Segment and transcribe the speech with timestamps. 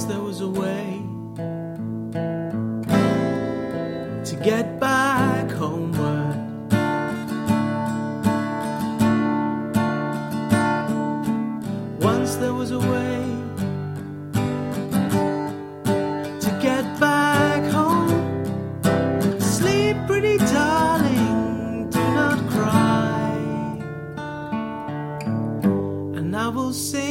[0.00, 1.02] Once there was a way
[4.24, 6.36] to get back homeward.
[12.00, 13.20] Once there was a way
[16.44, 18.08] to get back home.
[19.38, 23.36] Sleep, pretty darling, do not cry.
[26.16, 27.09] And I will sing.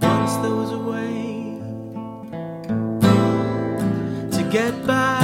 [0.00, 1.58] Once there was a way
[4.30, 5.23] to get back.